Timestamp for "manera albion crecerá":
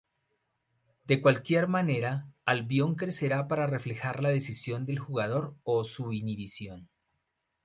1.67-3.47